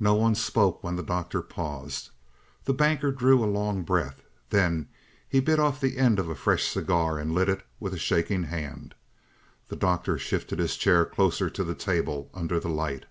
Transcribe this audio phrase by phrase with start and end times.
[0.00, 2.08] No one spoke when the Doctor paused.
[2.64, 4.22] The Banker drew a long breath.
[4.48, 4.88] Then
[5.28, 8.94] he bit the end off a fresh cigar and lit it with a shaking hand.
[9.68, 13.04] The Doctor shifted his chair closer to the table under the light.